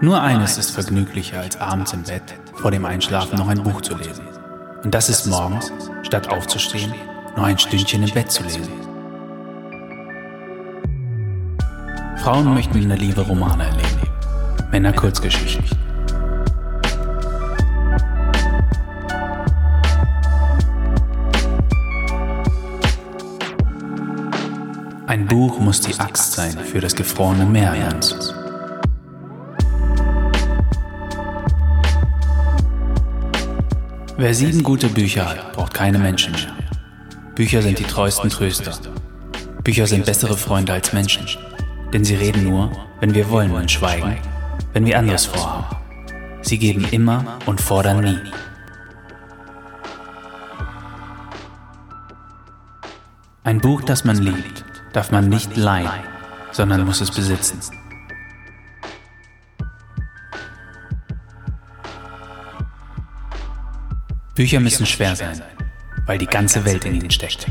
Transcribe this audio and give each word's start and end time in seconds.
Nur 0.00 0.22
eines 0.22 0.58
ist 0.58 0.70
vergnüglicher 0.70 1.40
als 1.40 1.60
abends 1.60 1.92
im 1.92 2.04
Bett 2.04 2.22
vor 2.54 2.70
dem 2.70 2.84
Einschlafen 2.84 3.36
noch 3.36 3.48
ein 3.48 3.64
Buch 3.64 3.80
zu 3.80 3.96
lesen. 3.96 4.22
Und 4.84 4.94
das 4.94 5.08
ist 5.08 5.26
morgens, 5.26 5.72
statt 6.04 6.28
aufzustehen, 6.28 6.94
noch 7.36 7.42
ein 7.42 7.58
Stündchen 7.58 8.04
im 8.04 8.14
Bett 8.14 8.30
zu 8.30 8.44
lesen. 8.44 8.68
Frauen 12.18 12.54
möchten 12.54 12.78
in 12.80 12.90
der 12.90 12.98
Liebe 12.98 13.22
Romane 13.22 13.64
erleben, 13.64 14.08
Männer 14.70 14.92
Kurzgeschichten. 14.92 15.66
Ein 25.08 25.26
Buch 25.26 25.58
muss 25.58 25.80
die 25.80 25.98
Axt 25.98 26.34
sein 26.34 26.56
für 26.56 26.80
das 26.80 26.94
gefrorene 26.94 27.46
Meer 27.46 27.74
in 27.74 28.47
Wer 34.20 34.34
sieben 34.34 34.64
gute 34.64 34.88
Bücher 34.88 35.28
hat, 35.28 35.52
braucht 35.52 35.72
keine 35.72 35.96
Menschen 35.96 36.32
mehr. 36.32 36.52
Bücher 37.36 37.62
sind 37.62 37.78
die 37.78 37.84
treuesten 37.84 38.28
Tröster. 38.28 38.72
Bücher 39.62 39.86
sind 39.86 40.06
bessere 40.06 40.36
Freunde 40.36 40.72
als 40.72 40.92
Menschen. 40.92 41.24
Denn 41.92 42.04
sie 42.04 42.16
reden 42.16 42.42
nur, 42.42 42.72
wenn 42.98 43.14
wir 43.14 43.30
wollen 43.30 43.52
und 43.52 43.70
schweigen, 43.70 44.16
wenn 44.72 44.84
wir 44.84 44.98
anderes 44.98 45.26
vorhaben. 45.26 45.76
Sie 46.42 46.58
geben 46.58 46.84
immer 46.90 47.38
und 47.46 47.60
fordern 47.60 48.00
nie. 48.00 48.18
Ein 53.44 53.60
Buch, 53.60 53.82
das 53.82 54.04
man 54.04 54.16
liebt, 54.16 54.64
darf 54.92 55.12
man 55.12 55.28
nicht 55.28 55.56
leihen, 55.56 56.02
sondern 56.50 56.84
muss 56.84 57.00
es 57.00 57.12
besitzen. 57.12 57.60
Bücher 64.38 64.60
müssen 64.60 64.86
schwer 64.86 65.16
sein, 65.16 65.42
weil 66.06 66.16
die 66.16 66.26
ganze 66.28 66.64
Welt 66.64 66.84
in 66.84 66.94
ihnen 66.94 67.10
steckt. 67.10 67.48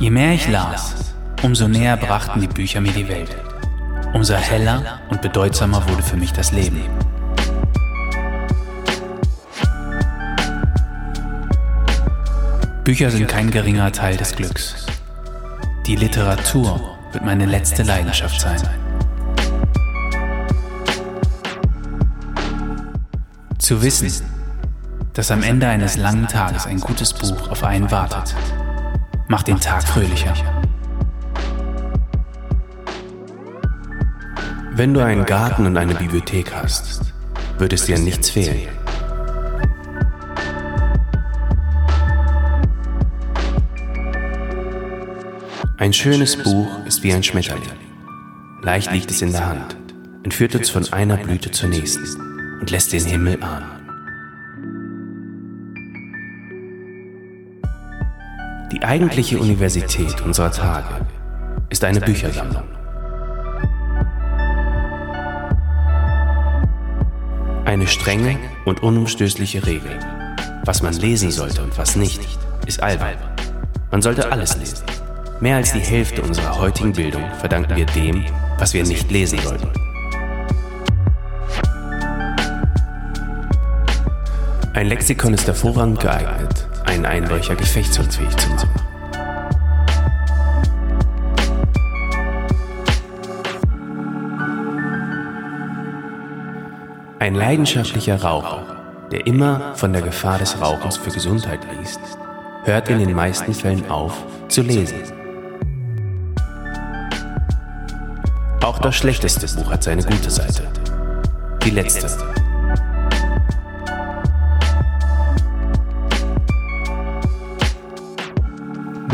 Je 0.00 0.10
mehr 0.10 0.32
ich 0.32 0.48
las, 0.48 1.14
umso 1.44 1.68
näher 1.68 1.96
brachten 1.96 2.40
die 2.40 2.48
Bücher 2.48 2.80
mir 2.80 2.90
die 2.90 3.06
Welt. 3.06 3.36
Umso 4.14 4.34
heller 4.34 5.00
und 5.10 5.22
bedeutsamer 5.22 5.88
wurde 5.88 6.02
für 6.02 6.16
mich 6.16 6.32
das 6.32 6.50
Leben. 6.50 6.82
Bücher 12.82 13.12
sind 13.12 13.28
kein 13.28 13.52
geringer 13.52 13.92
Teil 13.92 14.16
des 14.16 14.34
Glücks. 14.34 14.86
Die 15.86 15.94
Literatur 15.94 16.98
wird 17.12 17.24
meine 17.24 17.46
letzte 17.46 17.84
Leidenschaft 17.84 18.40
sein. 18.40 18.81
Zu 23.62 23.80
wissen, 23.80 24.10
dass 25.12 25.30
am 25.30 25.44
Ende 25.44 25.68
eines 25.68 25.96
langen 25.96 26.26
Tages 26.26 26.66
ein 26.66 26.80
gutes 26.80 27.12
Buch 27.12 27.48
auf 27.48 27.62
einen 27.62 27.92
wartet, 27.92 28.34
macht 29.28 29.46
den 29.46 29.60
Tag 29.60 29.84
fröhlicher. 29.84 30.34
Wenn 34.72 34.92
du 34.92 34.98
einen 34.98 35.24
Garten 35.24 35.64
und 35.64 35.76
eine 35.76 35.94
Bibliothek 35.94 36.52
hast, 36.52 37.12
wird 37.58 37.72
es 37.72 37.84
dir 37.86 37.94
an 37.94 38.02
nichts 38.02 38.30
fehlen. 38.30 38.68
Ein 45.76 45.92
schönes 45.92 46.36
Buch 46.36 46.84
ist 46.84 47.04
wie 47.04 47.14
ein 47.14 47.22
Schmetterling. 47.22 47.62
Leicht 48.62 48.90
liegt 48.90 49.12
es 49.12 49.22
in 49.22 49.30
der 49.30 49.46
Hand, 49.46 49.76
entführt 50.24 50.56
uns 50.56 50.68
von 50.68 50.92
einer 50.92 51.16
Blüte 51.16 51.52
zur 51.52 51.68
nächsten 51.68 52.31
und 52.62 52.70
lässt 52.70 52.92
den 52.92 53.04
Himmel 53.04 53.42
ahnen. 53.42 53.66
Die 58.70 58.84
eigentliche 58.84 59.40
Universität 59.40 60.20
unserer 60.20 60.52
Tage 60.52 61.04
ist 61.70 61.82
eine 61.82 62.00
Büchersammlung. 62.00 62.62
Eine 67.64 67.88
strenge 67.88 68.38
und 68.64 68.80
unumstößliche 68.84 69.66
Regel. 69.66 69.98
Was 70.64 70.82
man 70.82 70.94
lesen 70.94 71.32
sollte 71.32 71.64
und 71.64 71.76
was 71.76 71.96
nicht, 71.96 72.20
ist 72.66 72.80
albern. 72.80 73.16
Man 73.90 74.02
sollte 74.02 74.30
alles 74.30 74.56
lesen. 74.56 74.84
Mehr 75.40 75.56
als 75.56 75.72
die 75.72 75.80
Hälfte 75.80 76.22
unserer 76.22 76.60
heutigen 76.60 76.92
Bildung 76.92 77.24
verdanken 77.40 77.74
wir 77.74 77.86
dem, 77.86 78.24
was 78.58 78.72
wir 78.72 78.84
nicht 78.84 79.10
lesen 79.10 79.40
sollten. 79.40 79.91
Ein 84.74 84.86
Lexikon 84.86 85.34
ist 85.34 85.46
hervorragend 85.46 86.00
geeignet, 86.00 86.66
einen 86.86 87.04
Einbrecher 87.04 87.54
gefechtsunfähig 87.54 88.34
zu 88.38 88.48
machen. 88.48 88.70
Ein 97.18 97.34
leidenschaftlicher 97.34 98.22
Raucher, 98.22 98.64
der 99.10 99.26
immer 99.26 99.74
von 99.74 99.92
der 99.92 100.00
Gefahr 100.00 100.38
des 100.38 100.58
Rauchens 100.58 100.96
für 100.96 101.10
Gesundheit 101.10 101.60
liest, 101.78 102.00
hört 102.64 102.88
in 102.88 102.98
den 102.98 103.14
meisten 103.14 103.52
Fällen 103.52 103.90
auf 103.90 104.24
zu 104.48 104.62
lesen. 104.62 105.02
Auch 108.62 108.78
das 108.78 108.96
schlechteste 108.96 109.46
Buch 109.54 109.70
hat 109.70 109.82
seine 109.82 110.02
gute 110.02 110.30
Seite. 110.30 110.62
Die 111.62 111.70
letzte. 111.70 112.08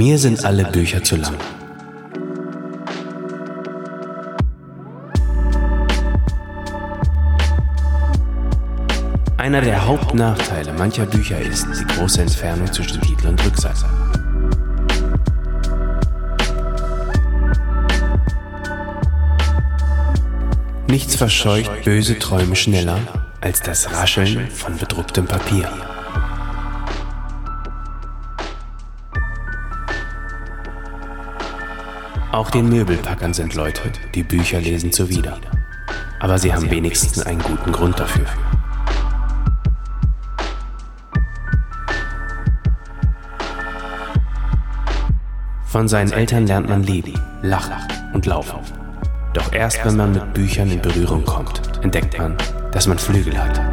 Mir 0.00 0.16
sind 0.16 0.46
alle 0.46 0.64
Bücher 0.64 1.04
zu 1.04 1.16
lang. 1.16 1.36
Einer 9.36 9.60
der 9.60 9.86
Hauptnachteile 9.86 10.72
mancher 10.72 11.04
Bücher 11.04 11.38
ist 11.38 11.66
die 11.78 11.84
große 11.84 12.22
Entfernung 12.22 12.72
zwischen 12.72 12.98
Titel 13.02 13.26
und 13.26 13.44
Rückseite. 13.44 13.84
Nichts 20.88 21.14
verscheucht 21.14 21.84
böse 21.84 22.18
Träume 22.18 22.56
schneller 22.56 23.00
als 23.42 23.60
das 23.60 23.92
Rascheln 23.92 24.50
von 24.50 24.78
bedrucktem 24.78 25.26
Papier. 25.26 25.89
Auch 32.32 32.48
den 32.48 32.68
Möbelpackern 32.68 33.34
sind 33.34 33.54
Leute, 33.54 33.90
die 34.14 34.22
Bücher 34.22 34.60
lesen, 34.60 34.92
zuwider. 34.92 35.38
Aber 36.20 36.38
sie 36.38 36.54
haben 36.54 36.70
wenigstens 36.70 37.20
einen 37.22 37.42
guten 37.42 37.72
Grund 37.72 37.98
dafür. 37.98 38.26
Von 45.64 45.88
seinen 45.88 46.12
Eltern 46.12 46.46
lernt 46.46 46.68
man 46.68 46.84
lieben, 46.84 47.14
lachen 47.42 47.74
und 48.12 48.26
laufen. 48.26 48.60
Doch 49.32 49.52
erst 49.52 49.84
wenn 49.84 49.96
man 49.96 50.12
mit 50.12 50.32
Büchern 50.34 50.70
in 50.70 50.80
Berührung 50.80 51.24
kommt, 51.24 51.60
entdeckt 51.82 52.16
man, 52.16 52.36
dass 52.70 52.86
man 52.86 52.98
Flügel 52.98 53.36
hat. 53.36 53.69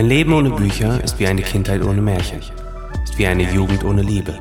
Ein 0.00 0.08
Leben 0.08 0.32
ohne 0.32 0.48
Bücher 0.48 1.04
ist 1.04 1.18
wie 1.18 1.26
eine 1.26 1.42
Kindheit 1.42 1.84
ohne 1.84 2.00
Märchen, 2.00 2.38
ist 3.04 3.18
wie 3.18 3.26
eine 3.26 3.42
Jugend 3.52 3.84
ohne 3.84 4.00
Liebe, 4.00 4.38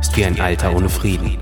ist 0.00 0.16
wie 0.16 0.24
ein 0.24 0.40
Alter 0.40 0.72
ohne 0.72 0.88
Frieden. 0.88 1.36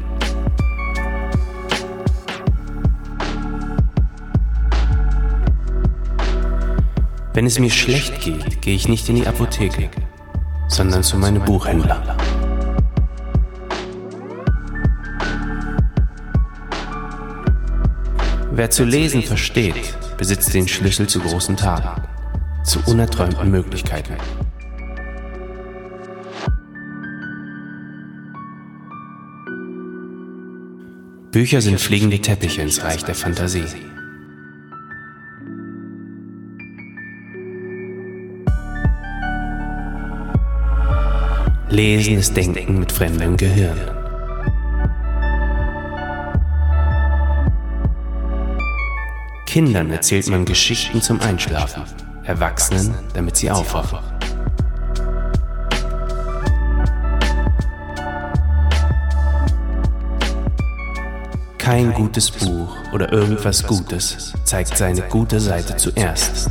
Wenn 7.34 7.44
es 7.44 7.58
mir 7.58 7.68
schlecht 7.68 8.22
geht, 8.22 8.62
gehe 8.62 8.74
ich 8.74 8.88
nicht 8.88 9.10
in 9.10 9.16
die 9.16 9.26
Apotheke, 9.26 9.90
sondern 10.68 11.02
zu 11.02 11.18
meinem 11.18 11.44
Buchhändler. 11.44 12.16
Wer 18.50 18.70
zu 18.70 18.84
lesen 18.86 19.22
versteht, 19.22 19.94
besitzt 20.16 20.54
den 20.54 20.66
Schlüssel 20.66 21.06
zu 21.06 21.20
großen 21.20 21.58
Taten 21.58 22.11
zu 22.64 22.80
unerträumten 22.86 23.50
Möglichkeiten. 23.50 24.16
Bücher 31.32 31.62
sind 31.62 31.80
fliegende 31.80 32.20
Teppiche 32.20 32.62
ins 32.62 32.84
Reich 32.84 33.04
der 33.04 33.14
Fantasie. 33.14 33.64
Lesen 41.70 42.18
ist 42.18 42.36
Denken 42.36 42.80
mit 42.80 42.92
fremdem 42.92 43.38
Gehirn. 43.38 43.78
Kindern 49.46 49.90
erzählt 49.90 50.28
man 50.28 50.44
Geschichten 50.44 51.00
zum 51.00 51.18
Einschlafen. 51.20 52.01
Erwachsenen, 52.24 52.94
damit 53.14 53.36
sie 53.36 53.50
aufwachen. 53.50 53.98
Kein 61.58 61.92
gutes 61.92 62.30
Buch 62.30 62.76
oder 62.92 63.12
irgendwas 63.12 63.64
Gutes 63.64 64.32
zeigt 64.44 64.76
seine 64.76 65.02
gute 65.02 65.38
Seite 65.38 65.76
zuerst. 65.76 66.50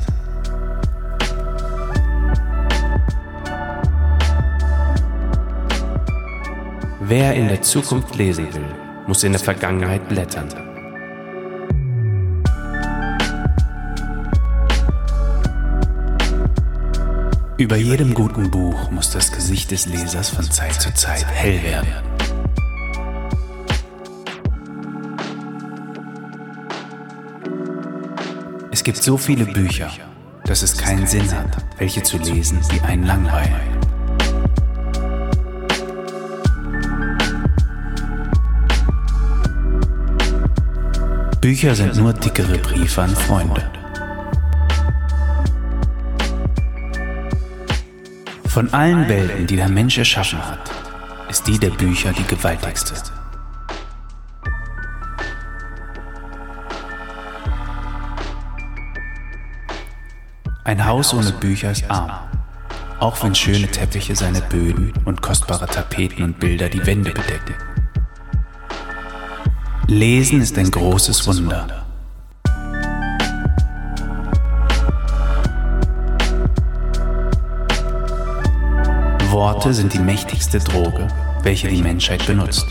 Wer 7.02 7.34
in 7.34 7.50
der 7.50 7.62
Zukunft 7.62 8.16
lesen 8.16 8.54
will, 8.54 8.74
muss 9.06 9.24
in 9.24 9.34
der 9.34 9.42
Vergangenheit 9.42 10.08
blättern. 10.08 10.71
Über 17.62 17.76
jedem 17.76 18.16
guten 18.16 18.50
Buch 18.50 18.90
muss 18.90 19.12
das 19.12 19.32
Gesicht 19.32 19.70
des 19.70 19.86
Lesers 19.86 20.32
von 20.32 20.44
Zeit 20.50 20.82
zu 20.82 20.92
Zeit 20.96 21.28
hell 21.28 21.62
werden. 21.62 21.90
Es 28.72 28.84
gibt 28.84 28.98
so 28.98 29.16
viele 29.16 29.46
Bücher, 29.46 29.92
dass 30.44 30.64
es 30.64 30.76
keinen 30.76 31.06
Sinn 31.06 31.32
hat, 31.32 31.56
welche 31.78 32.02
zu 32.02 32.18
lesen, 32.18 32.60
die 32.74 32.82
einen 32.82 33.06
langweilen. 33.06 33.54
Bücher 41.40 41.76
sind 41.76 41.96
nur 41.96 42.14
dickere 42.14 42.58
Briefe 42.58 43.04
an 43.04 43.16
Freunde. 43.16 43.81
Von 48.52 48.74
allen 48.74 49.08
Welten, 49.08 49.48
die 49.48 49.56
der 49.56 49.70
Mensch 49.70 49.98
erschaffen 49.98 50.46
hat, 50.46 50.70
ist 51.30 51.48
die 51.48 51.58
der 51.58 51.70
Bücher 51.70 52.12
die 52.12 52.26
gewaltigste. 52.26 52.96
Ein 60.66 60.86
Haus 60.86 61.14
ohne 61.14 61.32
Bücher 61.32 61.72
ist 61.72 61.90
arm, 61.90 62.12
auch 63.00 63.24
wenn 63.24 63.34
schöne 63.34 63.68
Teppiche 63.68 64.18
seine 64.18 64.42
Böden 64.42 64.92
und 65.06 65.22
kostbare 65.22 65.68
Tapeten 65.68 66.22
und 66.22 66.38
Bilder 66.38 66.68
die 66.68 66.86
Wände 66.86 67.12
bedecken. 67.12 67.56
Lesen 69.88 70.42
ist 70.42 70.58
ein 70.58 70.70
großes 70.70 71.26
Wunder. 71.26 71.81
Worte 79.32 79.74
sind 79.74 79.94
die 79.94 80.00
mächtigste 80.00 80.60
Droge, 80.60 81.08
welche 81.42 81.70
die 81.70 81.82
Menschheit 81.82 82.26
benutzt. 82.28 82.68